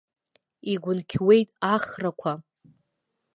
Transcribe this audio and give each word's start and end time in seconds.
Игәынқьуеит 0.71 1.49
ахрақәа. 1.73 2.31